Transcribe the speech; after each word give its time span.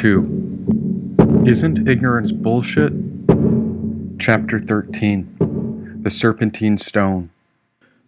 2 0.00 1.44
Isn't 1.44 1.86
Ignorance 1.86 2.32
Bullshit? 2.32 2.94
Chapter 4.18 4.58
13 4.58 6.00
The 6.02 6.08
Serpentine 6.08 6.78
Stone. 6.78 7.28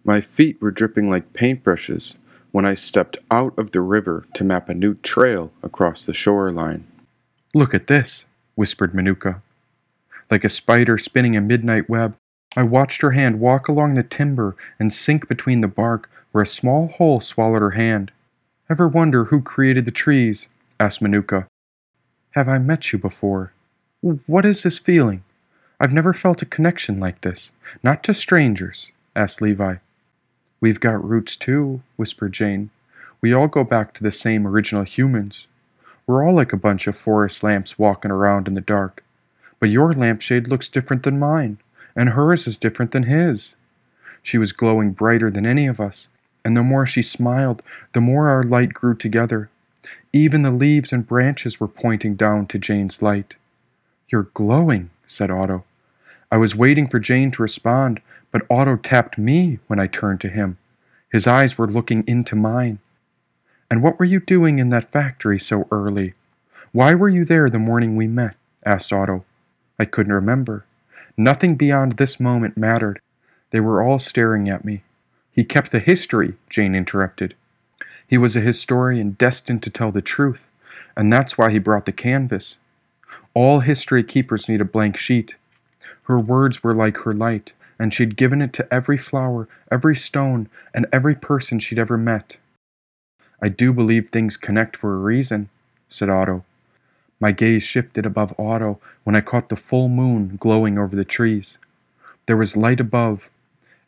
My 0.03 0.23
feet 0.23 0.57
were 0.63 0.71
dripping 0.71 1.11
like 1.11 1.35
paintbrushes 1.35 2.15
when 2.51 2.65
I 2.65 2.73
stepped 2.73 3.19
out 3.31 3.53
of 3.59 3.73
the 3.73 3.83
river 3.83 4.25
to 4.33 4.43
map 4.43 4.71
a 4.71 4.75
new 4.75 4.95
trail 4.95 5.53
across 5.63 6.07
the 6.07 6.15
shoreline. 6.15 6.87
Look 7.53 7.75
at 7.75 7.89
this, 7.89 8.25
whispered 8.55 8.95
Manuka. 8.95 9.43
Like 10.31 10.45
a 10.45 10.49
spider 10.49 10.97
spinning 10.97 11.37
a 11.37 11.43
midnight 11.43 11.91
web, 11.91 12.17
I 12.57 12.63
watched 12.63 13.03
her 13.03 13.11
hand 13.11 13.39
walk 13.39 13.69
along 13.69 13.97
the 13.97 14.03
timber 14.03 14.57
and 14.79 14.95
sink 14.95 15.29
between 15.29 15.61
the 15.61 15.69
bark 15.69 16.09
where 16.31 16.41
a 16.41 16.47
small 16.47 16.89
hole 16.89 17.21
swallowed 17.21 17.61
her 17.61 17.73
hand. 17.73 18.13
Ever 18.71 18.89
wonder 18.89 19.25
who 19.25 19.43
created 19.43 19.85
the 19.85 19.91
trees? 19.91 20.49
asked 20.81 21.03
Manuka. 21.03 21.49
Have 22.33 22.49
I 22.49 22.59
met 22.59 22.93
you 22.93 22.99
before? 22.99 23.53
What 24.01 24.45
is 24.45 24.63
this 24.63 24.79
feeling? 24.79 25.25
I've 25.81 25.93
never 25.93 26.13
felt 26.13 26.43
a 26.43 26.47
connection 26.47 26.99
like 26.99 27.21
this. 27.21 27.51
Not 27.83 28.03
to 28.05 28.15
strangers, 28.15 28.93
asked 29.17 29.41
Levi. 29.41 29.77
We've 30.61 30.81
got 30.81 31.09
roots 31.09 31.37
too, 31.37 31.83
whispered 31.97 32.33
Jane. 32.33 32.71
We 33.21 33.33
all 33.33 33.49
go 33.49 33.65
back 33.65 33.95
to 33.95 34.03
the 34.03 34.13
same 34.13 34.47
original 34.47 34.85
humans. 34.85 35.47
We're 36.07 36.27
all 36.27 36.35
like 36.35 36.53
a 36.53 36.57
bunch 36.57 36.87
of 36.87 36.97
forest 36.97 37.43
lamps 37.43 37.79
walking 37.79 38.11
around 38.11 38.49
in 38.49 38.55
the 38.55 38.61
dark. 38.61 39.05
But 39.61 39.71
your 39.71 39.93
lampshade 39.93 40.49
looks 40.49 40.69
different 40.69 41.05
than 41.05 41.19
mine 41.19 41.59
and 41.95 42.11
hers 42.11 42.47
is 42.47 42.57
different 42.57 42.93
than 42.93 43.05
his. 43.05 43.55
She 44.23 44.39
was 44.39 44.53
glowing 44.53 44.93
brighter 44.93 45.31
than 45.31 45.47
any 45.47 45.67
of 45.67 45.81
us, 45.81 46.09
and 46.45 46.57
the 46.57 46.63
more 46.63 46.87
she 46.87 47.03
smiled, 47.03 47.63
the 47.93 48.01
more 48.01 48.29
our 48.29 48.43
light 48.43 48.73
grew 48.73 48.95
together. 48.95 49.51
Even 50.13 50.43
the 50.43 50.51
leaves 50.51 50.93
and 50.93 51.07
branches 51.07 51.59
were 51.59 51.69
pointing 51.69 52.17
down 52.17 52.47
to 52.47 52.59
Jane's 52.59 53.01
light. 53.01 53.35
You're 54.09 54.29
glowing, 54.35 54.91
said 55.07 55.31
Otto. 55.31 55.65
I 56.31 56.37
was 56.37 56.55
waiting 56.55 56.87
for 56.87 56.99
Jane 56.99 57.31
to 57.33 57.43
respond, 57.43 58.01
but 58.31 58.47
Otto 58.51 58.77
tapped 58.77 59.17
me 59.17 59.59
when 59.69 59.81
I 59.81 59.87
turned 59.87 60.21
to 60.23 60.29
him. 60.29 60.59
His 61.11 61.27
eyes 61.27 61.57
were 61.57 61.67
looking 61.67 62.05
into 62.07 62.37
mine. 62.37 62.79
And 63.71 63.83
what 63.83 63.99
were 63.99 64.05
you 64.05 64.21
doing 64.21 64.59
in 64.59 64.69
that 64.69 64.93
factory 64.93 65.39
so 65.39 65.67
early? 65.71 66.13
Why 66.73 66.95
were 66.95 67.09
you 67.09 67.25
there 67.25 67.49
the 67.49 67.59
morning 67.59 67.97
we 67.97 68.07
met? 68.07 68.37
asked 68.67 68.93
Otto. 68.93 69.25
I 69.79 69.87
couldn't 69.87 70.13
remember. 70.13 70.67
Nothing 71.17 71.57
beyond 71.57 71.95
this 71.95 72.21
moment 72.21 72.57
mattered. 72.57 73.01
They 73.51 73.61
were 73.61 73.83
all 73.83 73.99
staring 73.99 74.49
at 74.49 74.65
me. 74.65 74.83
He 75.33 75.45
kept 75.45 75.71
the 75.71 75.79
history, 75.79 76.35
Jane 76.51 76.75
interrupted. 76.75 77.35
He 78.13 78.19
was 78.19 78.37
a 78.37 78.41
historian 78.41 79.13
destined 79.13 79.63
to 79.63 79.71
tell 79.71 79.91
the 79.91 80.03
truth, 80.03 80.47
and 80.95 81.11
that's 81.11 81.39
why 81.39 81.51
he 81.51 81.59
brought 81.59 81.87
the 81.87 81.93
canvas. 81.93 82.59
All 83.33 83.61
history 83.61 84.05
keepers 84.05 84.51
need 84.51 84.61
a 84.61 84.67
blank 84.67 84.99
sheet. 84.99 85.37
Her 86.03 86.19
words 86.19 86.63
were 86.63 86.75
like 86.75 86.99
her 86.99 87.15
light, 87.15 87.55
and 87.79 87.95
she'd 87.95 88.19
given 88.19 88.43
it 88.43 88.53
to 88.53 88.69
every 88.71 88.99
flower, 88.99 89.49
every 89.71 89.97
stone, 89.97 90.51
and 90.75 90.85
every 90.93 91.15
person 91.15 91.59
she'd 91.59 91.79
ever 91.79 91.97
met. 91.97 92.37
I 93.41 93.49
do 93.49 93.73
believe 93.73 94.11
things 94.11 94.37
connect 94.37 94.77
for 94.77 94.93
a 94.93 94.99
reason, 94.99 95.49
said 95.89 96.11
Otto. 96.11 96.45
My 97.19 97.33
gaze 97.33 97.63
shifted 97.63 98.05
above 98.05 98.39
Otto 98.39 98.79
when 99.05 99.17
I 99.17 99.23
caught 99.23 99.49
the 99.49 99.57
full 99.57 99.89
moon 99.89 100.37
glowing 100.39 100.77
over 100.77 100.95
the 100.95 101.07
trees. 101.07 101.57
There 102.27 102.37
was 102.37 102.59
light 102.59 102.79
above, 102.79 103.31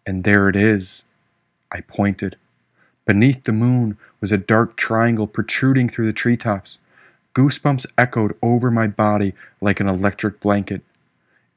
and 0.07 0.25
there 0.25 0.49
it 0.49 0.57
is. 0.57 1.03
I 1.71 1.83
pointed. 1.83 2.37
Beneath 3.07 3.45
the 3.45 3.53
moon 3.53 3.99
was 4.21 4.33
a 4.33 4.39
dark 4.39 4.77
triangle 4.77 5.27
protruding 5.27 5.89
through 5.89 6.07
the 6.07 6.13
treetops. 6.13 6.79
Goosebumps 7.35 7.87
echoed 7.99 8.35
over 8.43 8.71
my 8.71 8.87
body 8.87 9.35
like 9.61 9.81
an 9.81 9.89
electric 9.89 10.41
blanket. 10.41 10.83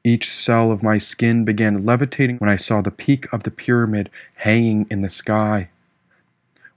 Each 0.04 0.30
cell 0.30 0.70
of 0.70 0.82
my 0.82 0.98
skin 0.98 1.44
began 1.44 1.84
levitating 1.84 2.38
when 2.38 2.50
I 2.50 2.56
saw 2.56 2.80
the 2.80 2.90
peak 2.90 3.32
of 3.32 3.44
the 3.44 3.50
pyramid 3.50 4.10
hanging 4.36 4.86
in 4.90 5.02
the 5.02 5.10
sky. 5.10 5.68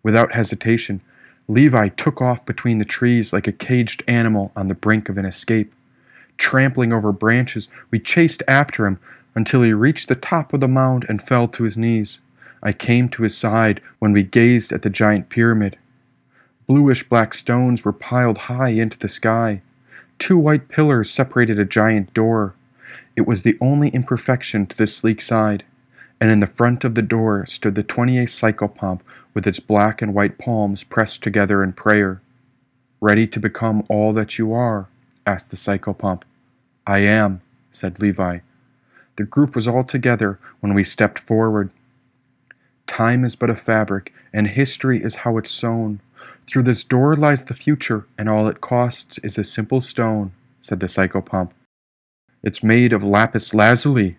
Without 0.03 0.33
hesitation, 0.33 1.01
Levi 1.47 1.89
took 1.89 2.21
off 2.21 2.45
between 2.45 2.77
the 2.77 2.85
trees 2.85 3.33
like 3.33 3.47
a 3.47 3.51
caged 3.51 4.03
animal 4.07 4.51
on 4.55 4.67
the 4.67 4.73
brink 4.73 5.09
of 5.09 5.17
an 5.17 5.25
escape. 5.25 5.73
Trampling 6.37 6.93
over 6.93 7.11
branches, 7.11 7.67
we 7.91 7.99
chased 7.99 8.41
after 8.47 8.87
him 8.87 8.99
until 9.35 9.61
he 9.61 9.73
reached 9.73 10.07
the 10.07 10.15
top 10.15 10.53
of 10.53 10.59
the 10.59 10.67
mound 10.67 11.05
and 11.09 11.21
fell 11.21 11.47
to 11.49 11.63
his 11.63 11.77
knees. 11.77 12.19
I 12.63 12.71
came 12.71 13.09
to 13.09 13.23
his 13.23 13.37
side 13.37 13.81
when 13.99 14.11
we 14.11 14.23
gazed 14.23 14.71
at 14.71 14.81
the 14.81 14.89
giant 14.89 15.29
pyramid. 15.29 15.77
Bluish 16.67 17.07
black 17.07 17.33
stones 17.33 17.83
were 17.83 17.93
piled 17.93 18.37
high 18.39 18.69
into 18.69 18.97
the 18.97 19.09
sky. 19.09 19.61
Two 20.19 20.37
white 20.37 20.69
pillars 20.69 21.09
separated 21.09 21.59
a 21.59 21.65
giant 21.65 22.13
door. 22.13 22.55
It 23.15 23.27
was 23.27 23.41
the 23.41 23.57
only 23.59 23.89
imperfection 23.89 24.67
to 24.67 24.77
this 24.77 24.95
sleek 24.95 25.21
side 25.21 25.63
and 26.21 26.29
in 26.29 26.39
the 26.39 26.47
front 26.47 26.85
of 26.85 26.93
the 26.93 27.01
door 27.01 27.47
stood 27.47 27.73
the 27.73 27.83
28th 27.83 28.29
psychopomp 28.29 29.01
with 29.33 29.47
its 29.47 29.59
black 29.59 30.03
and 30.03 30.13
white 30.13 30.37
palms 30.37 30.83
pressed 30.83 31.23
together 31.23 31.63
in 31.63 31.73
prayer. 31.73 32.21
Ready 33.01 33.25
to 33.25 33.39
become 33.39 33.83
all 33.89 34.13
that 34.13 34.37
you 34.37 34.53
are? 34.53 34.87
asked 35.25 35.49
the 35.49 35.57
psychopomp. 35.57 36.21
I 36.85 36.99
am, 36.99 37.41
said 37.71 37.99
Levi. 37.99 38.39
The 39.15 39.23
group 39.23 39.55
was 39.55 39.67
all 39.67 39.83
together 39.83 40.39
when 40.59 40.75
we 40.75 40.83
stepped 40.83 41.17
forward. 41.19 41.71
Time 42.91 43.23
is 43.23 43.37
but 43.37 43.49
a 43.49 43.55
fabric, 43.55 44.13
and 44.33 44.47
history 44.47 45.01
is 45.01 45.23
how 45.23 45.37
it's 45.37 45.49
sewn. 45.49 46.01
Through 46.45 46.63
this 46.63 46.83
door 46.83 47.15
lies 47.15 47.45
the 47.45 47.53
future, 47.53 48.05
and 48.17 48.27
all 48.27 48.49
it 48.49 48.59
costs 48.59 49.17
is 49.19 49.37
a 49.37 49.45
simple 49.45 49.79
stone, 49.79 50.33
said 50.59 50.81
the 50.81 50.87
psychopomp. 50.87 51.51
It's 52.43 52.61
made 52.61 52.91
of 52.91 53.01
lapis 53.01 53.53
lazuli, 53.53 54.17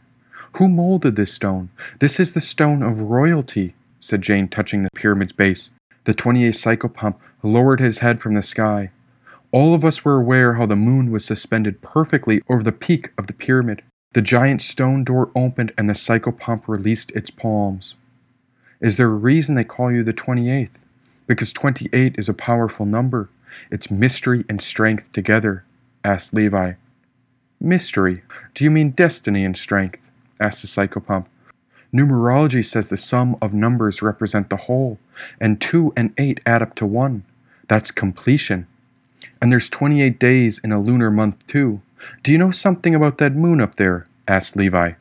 who 0.55 0.71
molded 0.71 1.17
this 1.17 1.35
stone? 1.35 1.69
This 1.99 2.19
is 2.19 2.33
the 2.33 2.41
stone 2.41 2.83
of 2.83 2.99
royalty, 2.99 3.75
said 4.01 4.23
Jane, 4.23 4.49
touching 4.49 4.85
the 4.85 4.91
pyramid's 4.95 5.33
base. 5.33 5.69
The 6.05 6.15
28th 6.15 6.79
psychopomp 6.79 7.17
lowered 7.43 7.81
his 7.81 7.99
head 7.99 8.23
from 8.23 8.33
the 8.33 8.43
sky. 8.43 8.91
All 9.51 9.75
of 9.75 9.85
us 9.85 10.03
were 10.03 10.19
aware 10.19 10.55
how 10.55 10.65
the 10.65 10.77
moon 10.77 11.11
was 11.11 11.27
suspended 11.27 11.83
perfectly 11.83 12.41
over 12.49 12.63
the 12.63 12.73
peak 12.73 13.13
of 13.19 13.27
the 13.27 13.35
pyramid. 13.35 13.83
The 14.15 14.23
giant 14.23 14.63
stone 14.63 15.05
door 15.05 15.31
opened 15.37 15.75
and 15.77 15.91
the 15.91 15.95
psychopomp 15.95 16.67
released 16.67 17.11
its 17.11 17.29
palms. 17.29 17.97
Is 18.83 18.97
there 18.97 19.07
a 19.07 19.11
reason 19.11 19.55
they 19.55 19.63
call 19.63 19.93
you 19.93 20.03
the 20.03 20.13
28th? 20.13 20.71
Because 21.29 21.53
28 21.53 22.17
is 22.19 22.29
a 22.29 22.35
powerful 22.35 22.85
number. 22.85 23.29
It's 23.71 23.93
mystery 23.93 24.45
and 24.49 24.61
strength 24.61 25.13
together, 25.13 25.65
asked 26.03 26.35
Levi. 26.35 26.73
Mystery? 27.61 28.23
Do 28.55 28.65
you 28.65 28.73
mean 28.73 28.91
destiny 28.91 29.45
and 29.45 29.57
strength? 29.57 30.11
asked 30.41 30.63
the 30.63 30.67
psychopomp. 30.67 31.27
Numerology 31.95 32.65
says 32.65 32.89
the 32.89 32.97
sum 32.97 33.37
of 33.41 33.55
numbers 33.55 34.03
represent 34.03 34.51
the 34.51 34.57
whole, 34.57 34.99
and 35.41 35.61
2 35.61 35.93
and 35.97 36.13
8 36.19 36.41
add 36.45 36.61
up 36.61 36.75
to 36.75 36.85
1. 36.85 37.23
That's 37.69 37.93
completion. 37.93 38.67
And 39.41 39.53
there's 39.53 39.69
28 39.69 40.19
days 40.19 40.59
in 40.59 40.73
a 40.73 40.81
lunar 40.81 41.13
month, 41.13 41.47
too. 41.47 41.83
Do 42.25 42.33
you 42.33 42.39
know 42.39 42.51
something 42.51 42.97
about 42.97 43.19
that 43.19 43.37
moon 43.37 43.61
up 43.61 43.77
there? 43.77 44.07
asked 44.27 44.57
Levi. 44.57 44.95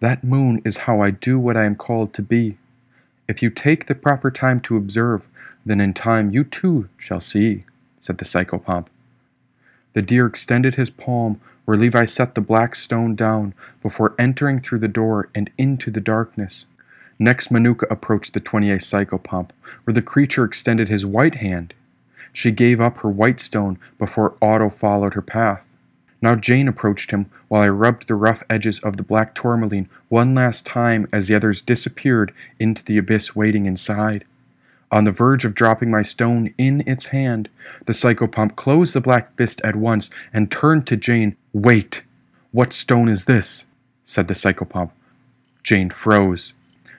That 0.00 0.24
moon 0.24 0.62
is 0.64 0.78
how 0.78 1.02
I 1.02 1.10
do 1.10 1.38
what 1.38 1.58
I 1.58 1.64
am 1.64 1.76
called 1.76 2.14
to 2.14 2.22
be. 2.22 2.56
If 3.26 3.42
you 3.42 3.50
take 3.50 3.86
the 3.86 3.94
proper 3.94 4.30
time 4.30 4.60
to 4.62 4.76
observe, 4.76 5.28
then 5.64 5.80
in 5.80 5.94
time 5.94 6.30
you 6.30 6.44
too 6.44 6.88
shall 6.98 7.20
see, 7.20 7.64
said 8.00 8.18
the 8.18 8.24
psychopomp. 8.24 8.86
The 9.94 10.02
deer 10.02 10.26
extended 10.26 10.74
his 10.74 10.90
palm 10.90 11.40
where 11.64 11.76
Levi 11.76 12.04
set 12.04 12.34
the 12.34 12.40
black 12.40 12.74
stone 12.74 13.14
down 13.14 13.54
before 13.82 14.14
entering 14.18 14.60
through 14.60 14.80
the 14.80 14.88
door 14.88 15.30
and 15.34 15.50
into 15.56 15.90
the 15.90 16.00
darkness. 16.00 16.66
Next, 17.18 17.50
Manuka 17.50 17.86
approached 17.90 18.34
the 18.34 18.40
28th 18.40 18.82
psychopomp, 18.82 19.50
where 19.84 19.94
the 19.94 20.02
creature 20.02 20.44
extended 20.44 20.88
his 20.88 21.06
white 21.06 21.36
hand. 21.36 21.72
She 22.32 22.50
gave 22.50 22.80
up 22.80 22.98
her 22.98 23.08
white 23.08 23.40
stone 23.40 23.78
before 23.98 24.36
Otto 24.42 24.68
followed 24.68 25.14
her 25.14 25.22
path. 25.22 25.62
Now 26.24 26.36
Jane 26.36 26.68
approached 26.68 27.10
him 27.10 27.26
while 27.48 27.60
I 27.60 27.68
rubbed 27.68 28.08
the 28.08 28.14
rough 28.14 28.42
edges 28.48 28.78
of 28.78 28.96
the 28.96 29.02
black 29.02 29.34
tourmaline 29.34 29.90
one 30.08 30.34
last 30.34 30.64
time 30.64 31.06
as 31.12 31.28
the 31.28 31.34
others 31.34 31.60
disappeared 31.60 32.32
into 32.58 32.82
the 32.82 32.96
abyss 32.96 33.36
waiting 33.36 33.66
inside. 33.66 34.24
On 34.90 35.04
the 35.04 35.12
verge 35.12 35.44
of 35.44 35.54
dropping 35.54 35.90
my 35.90 36.00
stone 36.00 36.54
in 36.56 36.82
its 36.86 37.06
hand, 37.06 37.50
the 37.84 37.92
psychopomp 37.92 38.56
closed 38.56 38.94
the 38.94 39.02
black 39.02 39.36
fist 39.36 39.60
at 39.62 39.76
once 39.76 40.08
and 40.32 40.50
turned 40.50 40.86
to 40.86 40.96
Jane. 40.96 41.36
Wait! 41.52 42.04
What 42.52 42.72
stone 42.72 43.10
is 43.10 43.26
this? 43.26 43.66
said 44.02 44.26
the 44.26 44.32
psychopomp. 44.32 44.92
Jane 45.62 45.90
froze. 45.90 46.54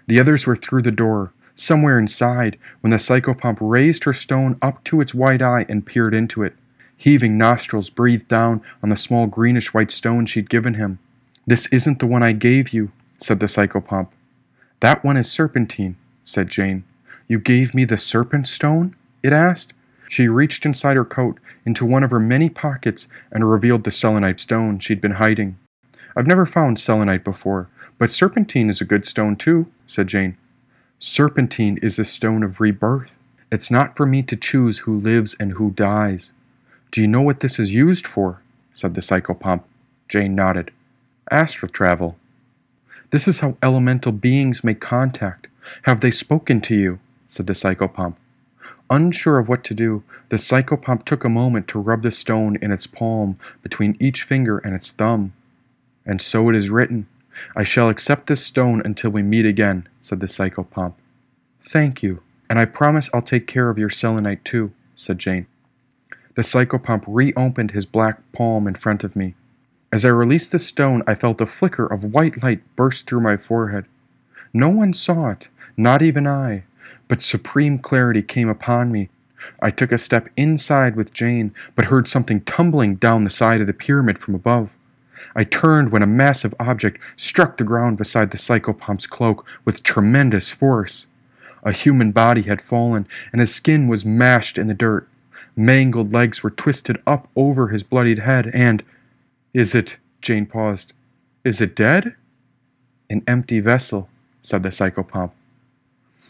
The 0.06 0.19
others 0.19 0.45
were 0.45 0.56
through 0.56 0.83
the 0.83 0.92
door, 0.92 1.33
somewhere 1.56 1.98
inside, 1.98 2.60
when 2.81 2.92
the 2.92 2.98
psychopomp 2.98 3.57
raised 3.60 4.04
her 4.04 4.13
stone 4.13 4.60
up 4.62 4.83
to 4.83 5.01
its 5.01 5.16
white 5.16 5.42
eye 5.42 5.66
and 5.68 5.83
peered 5.83 6.13
into 6.13 6.44
it. 6.44 6.54
Heaving 6.98 7.38
nostrils 7.38 7.90
breathed 7.90 8.28
down 8.28 8.62
on 8.82 8.90
the 8.90 8.98
small 8.98 9.28
greenish 9.28 9.74
white 9.74 9.92
stone 9.92 10.26
she'd 10.26 10.50
given 10.50 10.76
him. 10.76 11.00
This 11.46 11.68
isn't 11.68 12.00
the 12.00 12.08
one 12.08 12.24
I 12.24 12.32
gave 12.32 12.70
you, 12.70 12.92
said 13.20 13.40
the 13.40 13.46
psychopomp. 13.46 14.10
That 14.80 15.04
one 15.04 15.18
is 15.18 15.32
serpentine, 15.32 15.98
said 16.24 16.50
Jane. 16.50 16.84
You 17.28 17.40
gave 17.40 17.74
me 17.74 17.86
the 17.86 17.98
serpent 17.98 18.48
stone? 18.48 18.96
it 19.24 19.34
asked. 19.34 19.74
She 20.08 20.28
reached 20.28 20.66
inside 20.66 20.96
her 20.96 21.06
coat 21.06 21.40
into 21.66 21.86
one 21.86 22.04
of 22.04 22.12
her 22.12 22.20
many 22.20 22.50
pockets 22.50 23.08
and 23.32 23.50
revealed 23.50 23.84
the 23.84 23.92
selenite 23.92 24.40
stone 24.40 24.80
she'd 24.80 25.02
been 25.02 25.14
hiding. 25.14 25.58
I've 26.16 26.28
never 26.28 26.46
found 26.46 26.80
selenite 26.80 27.24
before, 27.24 27.68
but 27.98 28.12
serpentine 28.12 28.70
is 28.70 28.82
a 28.82 28.86
good 28.86 29.06
stone 29.06 29.36
too, 29.36 29.68
said 29.88 30.08
Jane. 30.08 30.38
Serpentine 31.00 31.78
is 31.82 32.00
a 32.00 32.06
stone 32.06 32.44
of 32.44 32.62
rebirth. 32.62 33.16
It's 33.52 33.70
not 33.70 33.98
for 33.98 34.06
me 34.06 34.22
to 34.24 34.36
choose 34.36 34.80
who 34.80 35.00
lives 35.00 35.36
and 35.40 35.54
who 35.54 35.72
dies. 35.72 36.32
Do 36.96 37.02
you 37.02 37.10
know 37.10 37.22
what 37.22 37.42
this 37.42 37.60
is 37.60 37.74
used 37.74 38.08
for? 38.08 38.42
said 38.72 38.96
the 38.96 39.02
psychopomp. 39.02 39.64
Jane 40.08 40.34
nodded. 40.34 40.72
Astral 41.30 41.70
travel. 41.70 42.16
This 43.10 43.28
is 43.28 43.42
how 43.42 43.58
elemental 43.62 44.14
beings 44.14 44.64
make 44.64 44.80
contact. 44.80 45.48
Have 45.82 46.00
they 46.00 46.10
spoken 46.10 46.62
to 46.62 46.74
you? 46.74 47.00
said 47.28 47.48
the 47.48 47.54
psychopomp. 47.54 48.16
Unsure 48.90 49.40
of 49.40 49.50
what 49.50 49.62
to 49.66 49.74
do, 49.74 50.06
the 50.30 50.38
psychopomp 50.38 51.04
took 51.04 51.26
a 51.26 51.28
moment 51.28 51.68
to 51.68 51.80
rub 51.80 52.02
the 52.02 52.14
stone 52.14 52.58
in 52.62 52.72
its 52.72 52.88
palm 52.88 53.38
between 53.62 53.98
each 54.00 54.24
finger 54.24 54.60
and 54.60 54.74
its 54.74 54.92
thumb. 54.92 55.34
And 56.06 56.22
so 56.22 56.48
it 56.48 56.56
is 56.56 56.70
written, 56.70 57.08
I 57.58 57.66
shall 57.66 57.90
accept 57.90 58.28
this 58.28 58.46
stone 58.46 58.82
until 58.86 59.10
we 59.10 59.22
meet 59.22 59.46
again, 59.46 59.90
said 60.00 60.22
the 60.22 60.28
psychopomp. 60.28 60.94
Thank 61.62 62.02
you, 62.02 62.24
and 62.50 62.58
I 62.58 62.64
promise 62.64 63.10
I'll 63.14 63.22
take 63.22 63.48
care 63.48 63.70
of 63.70 63.78
your 63.78 63.90
selenite 63.90 64.46
too, 64.46 64.72
said 64.96 65.20
Jane. 65.20 65.48
The 66.36 66.42
psychopomp 66.42 67.06
reopened 67.08 67.72
his 67.72 67.86
black 67.86 68.20
palm 68.34 68.68
in 68.68 68.76
front 68.76 69.04
of 69.04 69.16
me. 69.16 69.36
As 69.92 70.04
I 70.04 70.10
released 70.10 70.52
the 70.52 70.60
stone, 70.60 71.02
I 71.08 71.16
felt 71.16 71.40
a 71.40 71.46
flicker 71.46 71.86
of 71.86 72.14
white 72.14 72.44
light 72.44 72.62
burst 72.76 73.08
through 73.08 73.22
my 73.22 73.38
forehead. 73.38 73.86
No 74.54 74.68
one 74.68 74.94
saw 74.94 75.30
it, 75.30 75.50
not 75.78 76.02
even 76.02 76.28
I, 76.28 76.64
but 77.08 77.22
supreme 77.22 77.80
clarity 77.80 78.22
came 78.22 78.50
upon 78.50 78.92
me. 78.92 79.10
I 79.62 79.72
took 79.72 79.92
a 79.92 79.98
step 79.98 80.28
inside 80.36 80.96
with 80.96 81.14
Jane, 81.14 81.54
but 81.76 81.86
heard 81.86 82.10
something 82.10 82.42
tumbling 82.42 82.96
down 82.96 83.24
the 83.24 83.30
side 83.30 83.62
of 83.62 83.68
the 83.68 83.74
pyramid 83.74 84.20
from 84.20 84.36
above. 84.36 84.70
I 85.36 85.46
turned 85.46 85.92
when 85.92 86.04
a 86.04 86.08
massive 86.08 86.54
object 86.60 87.00
struck 87.16 87.58
the 87.58 87.64
ground 87.64 87.98
beside 87.98 88.32
the 88.32 88.38
psychopomp's 88.38 89.08
cloak 89.08 89.46
with 89.64 89.84
tremendous 89.84 90.50
force. 90.50 91.08
A 91.64 91.72
human 91.72 92.12
body 92.12 92.44
had 92.44 92.62
fallen, 92.62 93.08
and 93.32 93.40
his 93.40 93.56
skin 93.56 93.88
was 93.88 94.06
mashed 94.06 94.58
in 94.58 94.68
the 94.68 94.74
dirt. 94.74 95.08
Mangled 95.56 96.13
legs 96.13 96.44
were 96.44 96.50
twisted 96.50 97.02
up 97.07 97.30
over 97.36 97.69
his 97.69 97.84
bloodied 97.84 98.19
head, 98.19 98.52
and. 98.54 98.84
Is 99.54 99.74
it. 99.74 99.98
Jane 100.22 100.46
paused. 100.46 100.92
Is 101.44 101.62
it 101.62 101.75
dead? 101.75 102.16
An 103.10 103.24
empty 103.28 103.60
vessel, 103.60 104.10
said 104.42 104.63
the 104.63 104.69
psychopomp. 104.69 105.31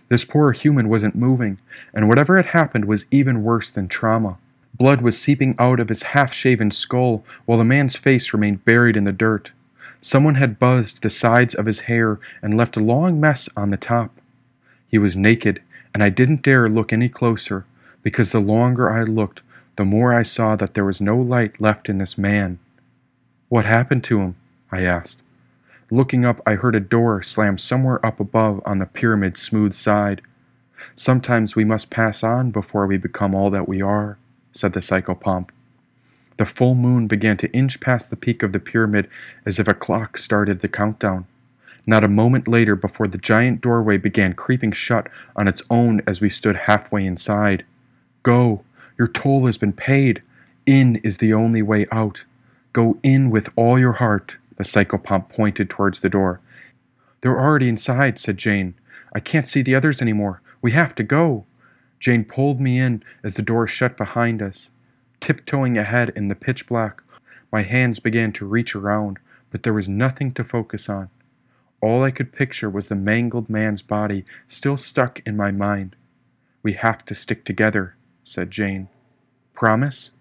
This 0.10 0.26
poor 0.26 0.52
human 0.52 0.90
wasn't 0.90 1.16
moving, 1.16 1.58
and 1.94 2.08
whatever 2.08 2.38
had 2.38 2.48
happened 2.48 2.86
was 2.86 3.06
even 3.10 3.44
worse 3.44 3.72
than 3.72 3.88
trauma. 3.88 4.38
Blood 4.78 5.02
was 5.02 5.18
seeping 5.18 5.56
out 5.58 5.80
of 5.80 5.90
his 5.90 6.04
half 6.04 6.34
shaven 6.34 6.70
skull, 6.70 7.24
while 7.46 7.58
the 7.58 7.64
man's 7.64 7.96
face 7.96 8.34
remained 8.34 8.66
buried 8.66 8.98
in 8.98 9.06
the 9.06 9.12
dirt. 9.14 9.52
Someone 10.02 10.36
had 10.36 10.60
buzzed 10.60 11.02
the 11.02 11.10
sides 11.10 11.56
of 11.56 11.66
his 11.66 11.82
hair 11.82 12.20
and 12.42 12.56
left 12.56 12.78
a 12.78 12.82
long 12.82 13.20
mess 13.20 13.50
on 13.56 13.72
the 13.72 13.78
top. 13.78 14.20
He 14.88 14.98
was 14.98 15.16
naked, 15.16 15.62
and 15.94 16.04
I 16.04 16.10
didn't 16.10 16.44
dare 16.44 16.70
look 16.70 16.94
any 16.94 17.10
closer, 17.10 17.66
because 18.06 18.32
the 18.32 18.40
longer 18.40 18.88
I 18.88 19.02
looked, 19.02 19.42
the 19.78 19.84
more 19.84 20.14
I 20.14 20.22
saw 20.22 20.56
that 20.58 20.76
there 20.76 20.86
was 20.86 21.02
no 21.02 21.18
light 21.18 21.60
left 21.60 21.90
in 21.90 21.98
this 21.98 22.20
man. 22.20 22.60
What 23.50 23.66
happened 23.66 24.04
to 24.04 24.20
him? 24.20 24.36
I 24.72 24.84
asked. 24.84 25.24
Looking 25.90 26.24
up, 26.24 26.40
I 26.46 26.54
heard 26.54 26.76
a 26.76 26.80
door 26.80 27.24
slam 27.24 27.58
somewhere 27.58 28.06
up 28.06 28.20
above 28.20 28.62
on 28.64 28.78
the 28.78 28.86
pyramid's 28.86 29.42
smooth 29.42 29.74
side. 29.74 30.22
Sometimes 30.96 31.56
we 31.56 31.66
must 31.66 31.90
pass 31.90 32.22
on 32.22 32.52
before 32.52 32.86
we 32.86 32.98
become 32.98 33.34
all 33.34 33.50
that 33.50 33.68
we 33.68 33.82
are, 33.82 34.20
said 34.52 34.74
the 34.74 34.82
psychopomp. 34.82 35.50
The 36.38 36.46
full 36.46 36.76
moon 36.76 37.08
began 37.08 37.38
to 37.38 37.52
inch 37.54 37.80
past 37.80 38.12
the 38.12 38.16
peak 38.16 38.44
of 38.44 38.54
the 38.54 38.60
pyramid 38.60 39.10
as 39.48 39.58
if 39.58 39.68
a 39.68 39.74
clock 39.74 40.20
started 40.20 40.60
the 40.60 40.68
countdown. 40.68 41.26
Not 41.88 42.04
a 42.04 42.08
moment 42.08 42.48
later 42.48 42.76
before 42.76 43.08
the 43.08 43.18
giant 43.18 43.62
doorway 43.62 43.98
began 43.98 44.34
creeping 44.34 44.74
shut 44.74 45.08
on 45.36 45.48
its 45.48 45.64
own 45.72 46.04
as 46.06 46.22
we 46.22 46.30
stood 46.30 46.56
halfway 46.56 47.04
inside. 47.04 47.66
Go! 48.26 48.64
Your 48.98 49.08
toll 49.08 49.46
has 49.46 49.60
been 49.60 49.72
paid. 49.72 50.24
In 50.66 50.96
is 51.04 51.18
the 51.18 51.32
only 51.32 51.62
way 51.62 51.86
out. 51.92 52.26
Go 52.74 52.98
in 53.04 53.30
with 53.30 53.50
all 53.56 53.78
your 53.78 53.94
heart. 53.94 54.38
The 54.58 54.64
psychopomp 54.64 55.30
pointed 55.30 55.70
towards 55.70 56.00
the 56.00 56.10
door. 56.10 56.42
They're 57.22 57.40
already 57.40 57.70
inside, 57.70 58.18
said 58.18 58.38
Jane. 58.38 58.74
I 59.14 59.20
can't 59.20 59.48
see 59.48 59.62
the 59.62 59.76
others 59.76 60.02
anymore. 60.02 60.42
We 60.60 60.72
have 60.72 60.96
to 60.96 61.04
go. 61.04 61.46
Jane 62.00 62.26
pulled 62.26 62.60
me 62.60 62.80
in 62.80 63.04
as 63.24 63.36
the 63.36 63.44
door 63.44 63.68
shut 63.68 63.96
behind 63.96 64.42
us. 64.42 64.72
Tiptoeing 65.20 65.78
ahead 65.78 66.12
in 66.16 66.28
the 66.28 66.34
pitch 66.34 66.66
black, 66.66 67.04
my 67.52 67.62
hands 67.62 68.00
began 68.00 68.32
to 68.34 68.48
reach 68.48 68.74
around, 68.76 69.20
but 69.52 69.62
there 69.62 69.72
was 69.72 69.88
nothing 69.88 70.34
to 70.34 70.44
focus 70.44 70.90
on. 70.90 71.12
All 71.80 72.02
I 72.02 72.10
could 72.10 72.34
picture 72.34 72.72
was 72.72 72.88
the 72.88 72.96
mangled 72.96 73.52
man's 73.52 73.84
body 73.84 74.26
still 74.50 74.78
stuck 74.78 75.22
in 75.28 75.38
my 75.38 75.52
mind. 75.52 75.96
We 76.64 76.74
have 76.74 77.06
to 77.06 77.14
stick 77.14 77.46
together, 77.46 77.96
said 78.26 78.52
Jane. 78.52 78.90
Promise? 79.54 80.12